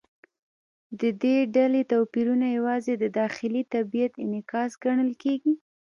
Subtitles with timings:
[0.99, 5.53] د دې ډلې توپیرونه یوازې د داخلي طبیعت انعکاس ګڼل کېږي.